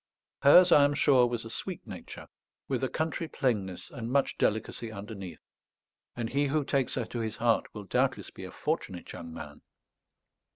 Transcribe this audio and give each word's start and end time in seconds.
Hers, 0.41 0.71
I 0.71 0.83
am 0.83 0.95
sure, 0.95 1.27
was 1.27 1.45
a 1.45 1.51
sweet 1.51 1.85
nature, 1.85 2.27
with 2.67 2.83
a 2.83 2.89
country 2.89 3.27
plainness 3.27 3.91
and 3.91 4.11
much 4.11 4.35
delicacy 4.39 4.91
underneath; 4.91 5.43
and 6.15 6.31
he 6.31 6.47
who 6.47 6.65
takes 6.65 6.95
her 6.95 7.05
to 7.05 7.19
his 7.19 7.35
heart 7.35 7.71
will 7.75 7.83
doubtless 7.83 8.31
be 8.31 8.43
a 8.45 8.51
fortunate 8.51 9.13
young 9.13 9.31
man. 9.31 9.61